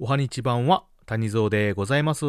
[0.00, 2.24] おはにちばんは谷蔵でございます。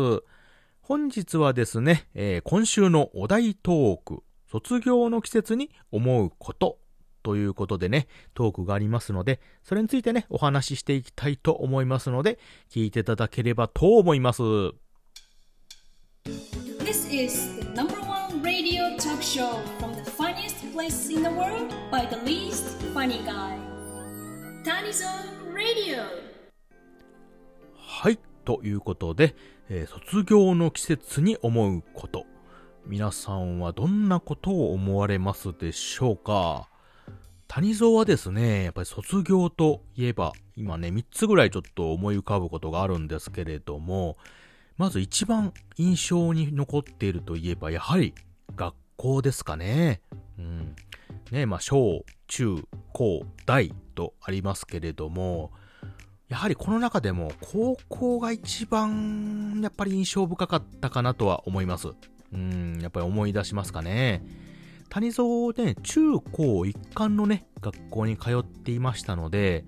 [0.81, 6.78] 本日はですね、えー今週のお題トーク、卒業の季節に思うこと
[7.23, 12.38] ということでね、トークがありますので、それについてね、お話ししていきたいと思いますので、
[12.70, 14.43] 聞いていただければと思います。
[16.84, 22.07] This is the number one radio talk show from the funniest place in the world by
[22.07, 23.57] the least funny guy.
[24.63, 26.25] Tanizon Radio.
[28.45, 29.35] ということで、
[29.70, 32.26] えー卒業の季節に思うこと。
[32.85, 36.70] 皆さんはどんなことを思われますでしょうか？
[37.48, 44.18] 谷蔵はですね、やっぱり卒業といえば、今ね、3つぐらいちょっと思い浮かぶことがあるんですけれども、
[44.77, 48.13] まず一番印象に残っているといえば、やはり
[48.55, 50.02] 学校ですかね。
[50.38, 50.76] うん。
[51.32, 55.52] ね、まあ、小、中、高、大とありますけれども、
[56.27, 61.90] やはりこの中でも高校が一番やっぱり印象深かったかなとは思います。
[62.34, 64.23] うん、やっぱり思い出しますかね。
[64.89, 69.65] 谷蔵ね、中高一貫のね、学校に通っていましたので、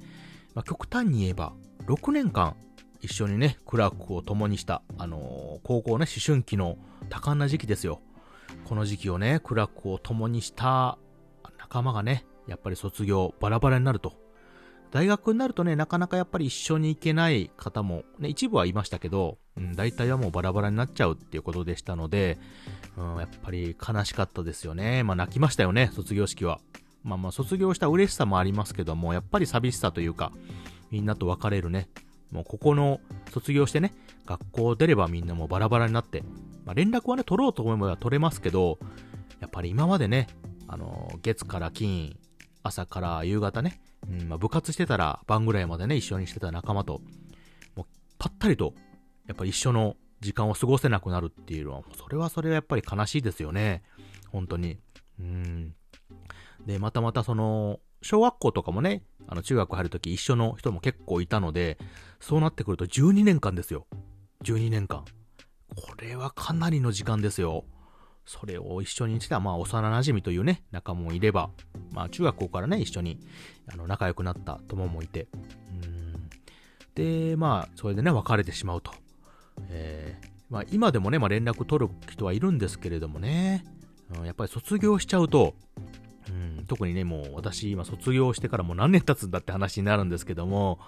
[0.53, 1.53] まあ、極端に言えば、
[1.85, 2.55] 6年間
[3.01, 6.77] 一緒にね、苦楽を共にした、あのー高校ね、思春期の
[7.09, 8.01] 多感な時期ですよ。
[8.65, 10.97] この時期をね、苦楽を共にした
[11.59, 14.13] 仲間がね、やっぱり卒業、バラバラになると。
[14.91, 22.37] 大学になるとね、なかなかやっぱり一緒に行けない方も、ね、一部はいましたけど、うん、大体はもうバラバラになっちゃうっていうことでしたので、
[22.95, 25.03] うん、やっぱり悲しかったですよね。
[25.03, 26.59] まあ泣きましたよね、卒業式は。
[27.03, 30.31] まあまあ卒業した嬉しさもありますけども、やっぱり寂しさというか、
[30.89, 31.89] みんなと別れるね。
[32.31, 32.99] もうここの
[33.31, 33.93] 卒業してね、
[34.25, 36.23] 学校出ればみんなもうバラバラになって、
[36.65, 38.79] まあ連絡はね、取ろうと思えば取れますけど、
[39.39, 40.27] やっぱり今までね、
[40.67, 42.17] あの、月から金、
[42.63, 47.01] 朝から夕方ね、うんまあ、部活してたら晩ぐらいまでね、一緒にしてた仲間と、
[47.75, 47.85] もう、
[48.17, 48.73] ぱったりと、
[49.27, 53.83] やっぱり一緒の時間を過ごせなくなるっていうのは、それはそれはやっぱり悲しいですよね。
[54.31, 54.79] 本当に。
[55.19, 55.75] うん。
[56.65, 61.77] で、またまたその、小学校とかもね、あの、中学入るとき一緒の人も結構いたので、
[62.19, 63.87] そうなってくると12年間ですよ。
[64.43, 65.03] 12年間。
[65.75, 67.65] これはかなりの時間ですよ。
[68.27, 71.49] それを一緒にしてた、まあ、幼馴染というね、仲もいれば、
[71.91, 73.19] まあ、中学校からね、一緒に、
[73.71, 75.29] あの、仲良くなった友もいて、
[75.81, 76.29] うん。
[76.93, 78.91] で、まあ、それでね、別れてしまうと。
[79.69, 83.63] えー、まあ、今でもね、まあ、連絡取る人はいるんですけれどもね、
[84.13, 85.55] うん、やっぱり卒業しちゃうと、
[86.27, 90.79] うん、特にね、もう私、今卒業してからもう何年経つんだって話になるんですけども、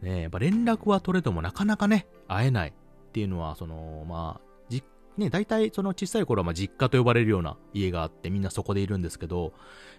[0.00, 2.72] ね、やっぱ連絡は取れてもなかなかね、会えないっ
[3.12, 4.51] ていうのは、その、まあ、
[5.16, 9.52] ね、大体その小さい頃はま実家と呼ばれるような家があってみんなそこでいるんですけど、やっ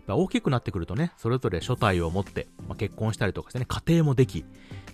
[0.07, 4.43] ぱ大きくなってくるとね、それぞれ所帯を持って、まあ、結婚したりとかしてね、家庭もでき、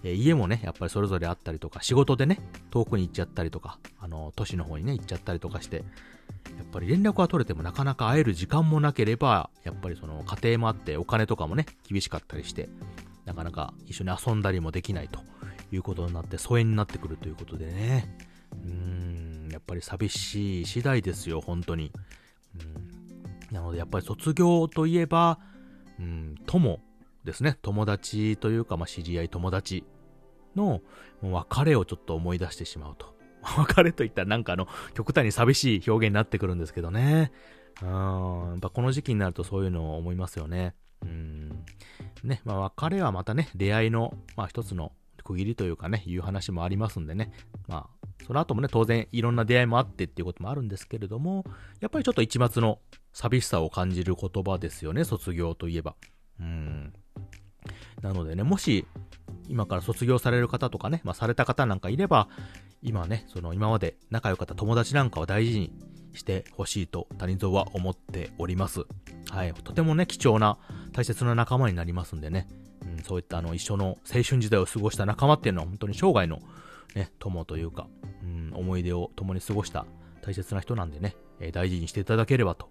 [0.03, 12.69] えー家もね、やっぱりそれぞれあったりとか、仕事でね、遠くに行っちゃったりとか、あの、都市の方にね、行っちゃったりとかして、やっぱり連絡は取れてもなかなか会える時間もなければ、やっぱりその家庭もあってお金とかもね、厳しかったりして、
[13.25, 15.21] なかなか一緒に遊んだりもできないと
[15.71, 18.28] いうことになって疎遠になってくるということでね。
[19.69, 21.91] やっぱり寂しい次第ですよ、本当に。
[22.59, 25.39] うん、なのでやっぱり卒業といえば、
[25.99, 26.79] うん、友
[27.23, 27.57] ですね。
[27.61, 29.83] 友達というか、まあ、知り合い友達
[30.55, 30.81] の
[31.21, 33.15] 別れをちょっと思い出してしまうと。
[33.57, 37.31] 別れといったらなんかあの、極端に寂しい表現になってくるんですけどね。
[37.83, 40.73] うん、やっぱこの時期になるとそういうのを思いますよね。
[41.03, 41.49] うん。
[42.23, 44.93] ね、まあ別れはまたね、出会いの、まあ一つの
[45.23, 47.31] 区切りというかね、いう話もありますんでね。
[47.67, 51.45] まあ、その後もね、当然いろんな出会いもあってっていうこともあるんですけれども、
[51.79, 52.79] やっぱりちょっと一末の
[53.13, 55.95] 寂しさを感じる言葉ですよね、卒業といえば。
[56.39, 56.93] うん。
[58.01, 58.85] なのでね、もし、
[59.47, 62.29] 今から卒業される方とかね、まあされた方なんかいれば、
[62.81, 65.73] 今ね、その今まで仲良かった友達なんかを大事に
[66.13, 68.85] してほしいと谷蔵は思っております。
[69.31, 69.53] はい。
[69.53, 70.57] とてもね、貴重な
[70.93, 72.47] 大切な仲間になりますんでね、
[72.81, 76.39] うん、そういったあの一緒の青春時代を過ごした仲間っていうのは本当に生涯の
[76.95, 77.87] ね、友というか、
[78.23, 79.85] うん、思い出を共に過ごした
[80.21, 82.69] 大切な人なんでね、え大事にしていただければと、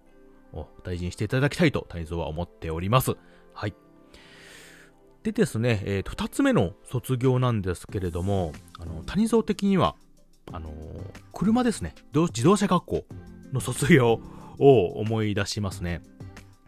[0.83, 3.15] 大事にしていただきたいと谷蔵は思っております。
[3.53, 3.73] はい。
[5.23, 9.95] でですね、えーと、二つ目の卒業なんですけれども、あの、谷蔵的には、
[10.51, 10.73] あのー
[11.33, 13.05] 車ですね、自動自動車学校
[13.53, 14.19] の卒業
[14.59, 16.01] を思い出しますね。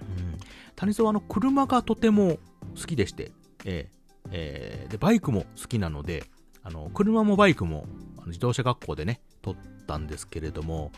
[0.01, 0.38] うん。
[0.75, 2.38] 谷蔵はあの、車がとても
[2.80, 3.31] 好きでして、
[3.66, 6.24] えーえーで、バイクも好きなので、
[6.63, 7.86] あの、車もバイクも、
[8.21, 10.91] あの自動車学校でね、取ったんですけれども、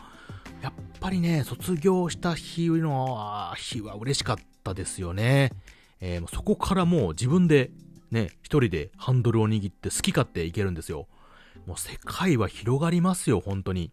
[0.62, 5.52] やっぱりね、卒業した日の、日は嬉しかったですよね。
[6.00, 7.70] えーそこからもう自分で
[8.10, 11.08] ね、一人でハンドルを握って好き勝手行けるんですよ。
[11.66, 13.90] もう世界は広がりますよ、本当に。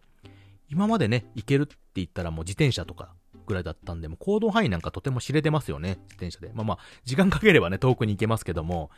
[0.68, 3.14] 今までね、行けるって言ったらもう自転車とか
[3.46, 6.50] ぐらいだったんで、もう行動範囲なんかとても知れてますよね、自転車で。
[6.54, 8.90] まあまあ、時間かければね、遠くに行けますけども、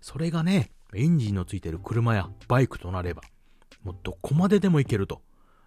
[0.00, 3.22] それがね、エンジンのついてる車やバイクとなれば、
[3.84, 5.22] もうどこまででも行けると。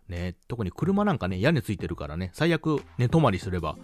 [0.07, 3.75] ね、特に車なんかね、屋根ついてるからね、最悪寝泊まりすれば、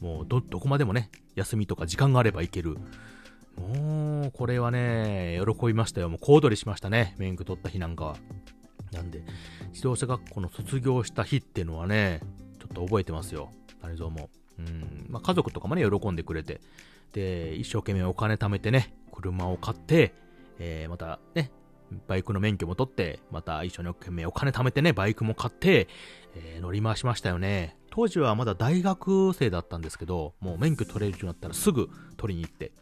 [0.00, 2.76] もうど、どこまでもね、休みとか時間があれば行ける。
[3.56, 6.08] もう、これはね、喜びましたよ。
[6.08, 7.14] もう小躍りしましたね。
[7.18, 8.16] 免許取った日なんかは。
[8.92, 9.22] なんで、
[9.70, 12.20] 自動車学校の卒業した日っていうのはね、
[12.58, 13.50] ちょっと覚えてますよ。
[13.80, 14.28] 谷蔵も。
[14.58, 16.60] うん、まあ、家族とかもね、喜んでくれて。
[17.12, 20.12] で、一生懸命お金貯めてね、車を買って、
[20.58, 21.50] えー、またね、
[22.06, 25.88] バイクの免許も取って、また一緒に懸命お金貯めてね、バイクも買って、
[26.34, 27.76] えー、乗り回しましたよね。
[27.90, 32.72] 当時はまだ大学生だったんですけど、もう免許取れるようになったらすぐ取りに行って、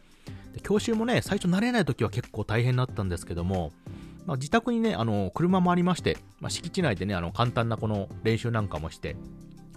[0.53, 3.71] で教習もね、最初慣れない時は結構大変だったんですけども、
[4.25, 9.15] まあ、自宅にね、あの、車もありまして、まあ、敷地内でね、あの、簡単なこの練習なんかもして、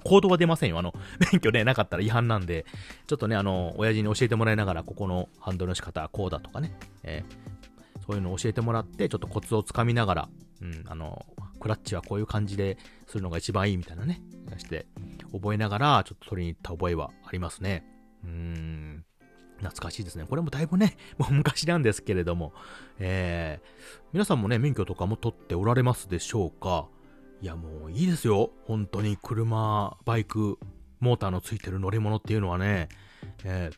[0.04, 0.78] 行動は出ませんよ。
[0.78, 0.92] あの、
[1.32, 2.66] 免許ね、なかったら違反なんで、
[3.06, 7.51] ちょっとね、あの、親父に教えてもらいながら、ここのハンドルの仕方はこうだとかね、えー、
[8.12, 10.28] そういうのを教えてもらって、ちょっとコツをつかみながら、
[10.60, 11.24] うん、あの、
[11.58, 12.76] クラッチはこういう感じで
[13.06, 14.20] するのが一番いいみたいなね、
[14.58, 14.84] して、
[15.32, 17.86] 覚えながら、ちょっと取りに行った覚えはありますね。
[18.22, 19.04] うーん。
[19.60, 20.26] 懐かしいですね。
[20.28, 22.52] これもだいぶね、 もう昔なんですけれども、
[22.98, 26.88] えー、皆さんもね、免許とかも取っておられますでしょうか？
[27.40, 28.50] いや、もういいですよ。
[28.66, 30.58] 本当に車、バイク、
[31.00, 32.88] モーターのついてる乗り物っていうのはね、
[33.44, 33.76] えー、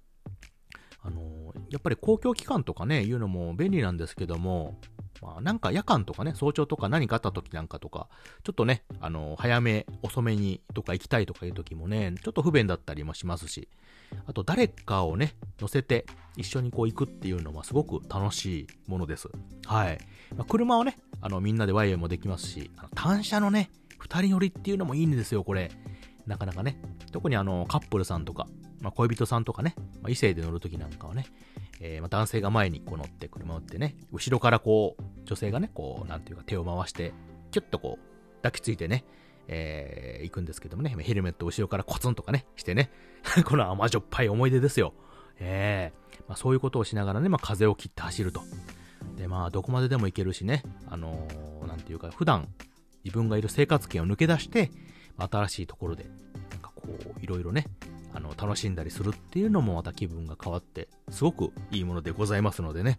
[1.02, 4.78] あのー、やっぱり公共機関とかね、いうのも便利なんですけども、
[5.22, 8.08] まあ、なんか夜間とかね、早朝とか何かあった時なんかとか、
[8.42, 13.68] ちょっとね、あの、早め、遅めにとか行きたいとかいう時もね、ちょっと不便だったりもしますし、
[14.26, 16.06] あと誰かをね、乗せて
[16.36, 19.28] 一緒にこう行くっていうのはすごく楽しいものです。
[19.66, 19.98] はい。
[20.36, 25.70] まあ、車をね、あの、みんなでワイヤーもできますし、あの単車のね、二人乗りっていうのもいいんですよ、これ。
[26.26, 26.78] なかなかね。
[27.12, 28.46] 特にあの、カップルさんとか、
[28.84, 31.24] まあ、恋人さんとかね、まあ、異性で乗るときなんかはね、
[31.80, 37.14] えー、まあ、男性が前にこう乗って車を乗ってね、後ろからこう、女性がね、こう、なんていうか手を回して、
[37.50, 39.06] キュッとこう、抱きついてね、
[39.48, 42.90] えー、行くんですけどもね、ヘルメット後ろからコツンとかね、してね、
[43.46, 44.92] この甘じょっぱい思い出ですよ。
[45.40, 48.42] ええー、まあ、そういうことをしながらね、まあ、風を切って走ると。
[49.16, 52.48] で、まあ、どこまででも行けるしね、あのー、なんていうか、普段、
[53.02, 54.70] 自分がいる生活圏を抜け出して、
[55.16, 56.04] 新しいところで、
[56.50, 57.66] なんかこう、いろいろね、
[58.14, 62.98] あの、楽しんだりするっていうのもまた気分が変わって、すごくいいものでございますのでね、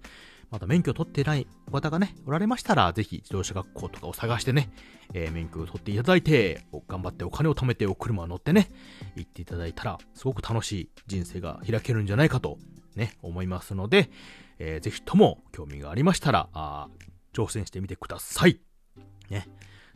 [0.51, 4.69] まだ免許取ってない方がね、おられましたら、ぜひ自動車学校とかを探してね、
[5.13, 8.69] えー、免許を取っていただいて、頑張ってお金を貯めてお車を乗ってね、
[9.15, 12.57] 行っていただいたら、すごく楽しい人生が開けるんじゃないかと、
[12.95, 14.09] ね、思いますので、
[14.59, 16.89] えー、ぜひとも興味がありましたら、あ
[17.33, 18.59] 挑戦してみてください。
[19.29, 19.47] ね。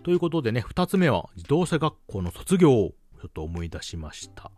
[0.04, 4.52] ということでね、二つ目は自動車学校の卒業をちょっと思い出しました。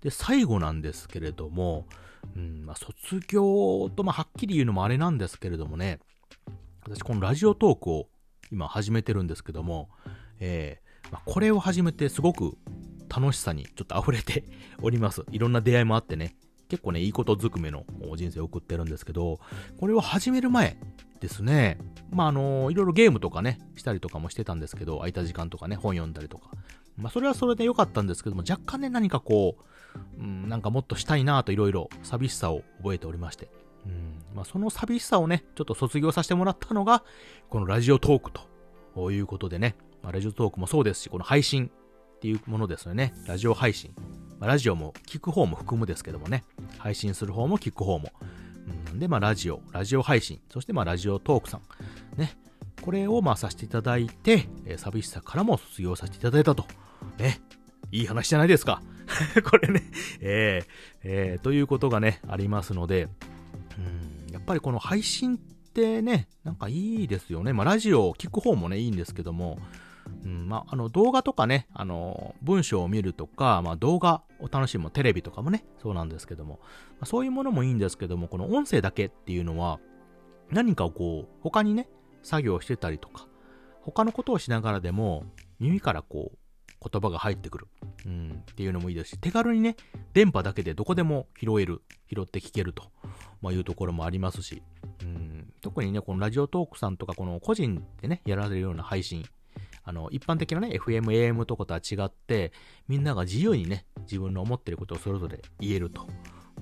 [0.00, 1.86] で、最後なんですけれども、
[2.36, 5.98] うん、まあ、卒業と、まあ、はっきり言うのもあれなんですけれどもね、
[6.84, 8.08] 私このラジオトークを
[8.50, 9.88] 今始めてるんですけども、
[10.40, 12.56] えー、まあ、これを始めてすごく
[13.08, 14.44] 楽しさにちょっと溢れて
[14.82, 15.24] おります。
[15.30, 16.36] いろんな出会いもあってね、
[16.68, 17.84] 結構ね、いいことずくめの
[18.16, 19.40] 人生を送ってるんですけど、
[19.78, 20.76] これを始める前
[21.20, 21.78] ですね、
[22.10, 26.50] まあ、あのいろいろゲームとかね、したりとかもしてたんですけど、空いた時間とかね、本読んだりとか。
[26.96, 33.48] まあ、それはそれで良かったんですけども、若干ね、何かこう、うん、なんかもっとしたいなぁといろいろ寂しさを覚えておりまして、
[33.86, 37.02] うんまあ、その寂しさをね、ちょっと卒業させてもらったのが、
[37.48, 38.30] このラジオトーク
[38.94, 41.70] ということでね、まあ、ラジオトークもそうですし、この配信
[42.16, 43.14] っていうものですよね。
[43.26, 43.92] ラジオ配信。
[44.38, 46.44] まあ、ラジオも聞く方も含むですけどもね、
[46.78, 48.12] 配信する方も聞く方も。
[48.92, 51.62] うん、で、まあ、ラジオ、ラジオ配信、そしてまあ、ラジオトークさん。
[52.18, 52.36] ね。
[52.80, 56.66] これをまあ、させていただいて、えー、寂しさからも卒業させていただいたと。
[57.18, 57.40] ね。
[57.90, 58.82] いい話じゃないですか。
[59.44, 59.82] これね、
[60.20, 60.66] えー、
[61.02, 63.08] えー、ということがね、ありますので、
[63.78, 67.52] うん、やっぱりこの配信ってね、なんかいいですよね。
[67.52, 69.58] まあ、ラジオを聞く方もね、いいんですけども、
[70.24, 79.80] うん、まあ、あの、動画とかね、あの、文章を見るとか、まあ、動画を楽しむ、テレビとかもね、そうなんですけども、まあ、そういうものもいいんですけども、この音声だけっていうのは、
[80.50, 81.88] 何かをこう、他にね、
[82.22, 83.26] 作業してたりとか、
[83.80, 85.24] 他のことをしながらでも、
[85.58, 86.38] 耳からこう、
[86.82, 87.68] 言葉が入ってくる。
[88.06, 89.76] うん、っていうのもいいですし、手軽にね、
[90.12, 92.90] 電波だけでどこでも拾える、拾って聞けると、
[93.40, 94.62] まあ、いうところもありますし、
[95.02, 99.24] うん、特にね、このラジオトークさんとか、この個人でね、やられるような配信、
[99.84, 102.52] あの、一般的なね、FM、AM とかとは違って、
[102.88, 106.06] みんなが自由にね、自分の思ってることをそれぞれ言えると。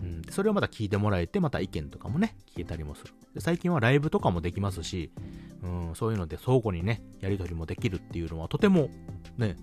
[0.00, 3.12] うん、それをまた聞いてもらえて、また意見とかもね、聞けたりもする。
[3.34, 5.12] で最近はライブとかもできますし、
[5.62, 8.88] うん、そういうので相互にね、やり取りもできるっていうのはとても
[9.36, 9.56] ね、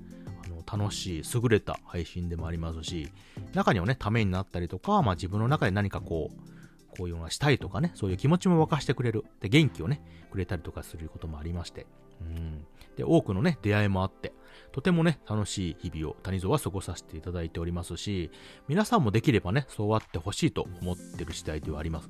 [0.71, 3.09] 楽しい、優れた配信でもありますし、
[3.53, 9.23] 中にはね、ためになったりとか、まあ自分の中で何かこう、こういうのがしたいとかね、そういう気持ちも沸かしてくれる。
[9.39, 11.85] で、元気をね、くれたりとかすることもありまして。
[12.21, 12.65] うん。
[12.97, 14.33] で、多くのね、出会いもあって、
[14.71, 18.31] とてもね、楽しい日々を谷蔵は過ごさせていただいておりますし、
[18.67, 22.09] 皆さんもできればね、そうあってほしいと思ってる次第ではあります。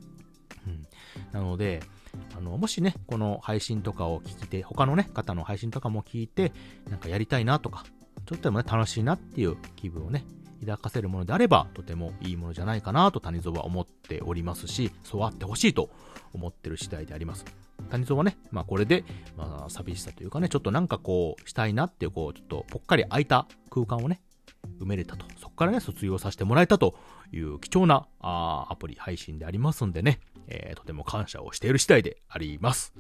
[0.66, 0.88] うん。
[1.34, 1.82] なので、
[2.38, 6.54] あの、もしね、この配信とかを聞いて、他のね、方の配信とかも聞いて、
[6.90, 7.86] なんかやりたいなとか、
[8.28, 10.26] ちょっとでもね、楽しいなっていう気分をね、
[10.60, 15.90] 抱かせるものであれば、とてもいいものじゃないかなと谷蔵は思っておりますし、そうあってほしいと
[16.34, 17.46] 思ってる次第であります。
[17.90, 19.06] 谷蔵はね、まあこれで、
[19.38, 24.22] まあ寂しさというかね、ちょっとなんかこう、したいなっていう、こう、ちょっとぽっかり空いた空間をね、
[24.82, 25.26] 埋めれたと。
[25.40, 26.96] そこからね、卒業させてもらえたと
[27.32, 32.94] いう貴重なあアプリ配信でありますんでね、えー、とても感謝をしている次第であります。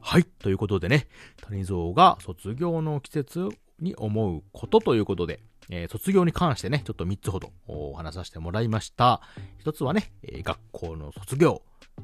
[0.00, 0.24] はい。
[0.24, 1.06] ということでね、
[1.42, 3.48] 谷蔵が卒業の季節
[3.80, 5.40] に思うことということで、
[5.70, 9.20] えー、卒業に関してね、ちょっと3つほどお話させてもらいました。
[9.64, 11.62] 1つはね、えー、学校の卒業。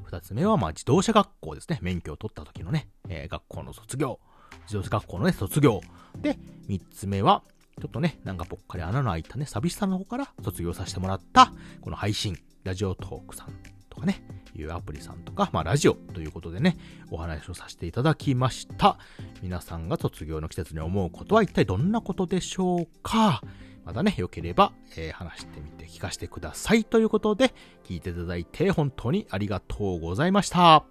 [0.09, 1.79] 2つ目は、まあ、自動車学校ですね。
[1.81, 4.19] 免許を取った時のね、えー、学校の卒業。
[4.63, 5.81] 自動車学校のね、卒業。
[6.17, 6.37] で、
[6.69, 7.43] 3つ目は、
[7.79, 14.21] ちょっとね、なんかぽっかり穴の開いたね、寂しさの方から卒業させてもらった、この配信、ラジオトークさんかね、
[14.55, 16.77] いうアプリさんとか、まあラジオということでね、
[17.09, 18.97] お話をさせていただきました。
[19.41, 23.41] 皆さんが卒業の季節に思うことは一体どんなことでしょうか？
[23.85, 26.83] またね、良ければ、えー、話してみて聞かせてください。
[26.83, 27.53] ということで、
[27.83, 30.90] 聞いていただいて本当にありがとうございました。